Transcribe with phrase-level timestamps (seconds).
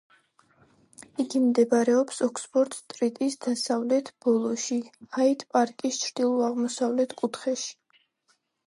[1.23, 4.79] იგი მდებარეობს ოქსფორდ სტრიტის დასავლეთ ბოლოში
[5.19, 7.75] ჰაიდ პარკის ჩრდილო აღმოსავლეთ კუთხეში.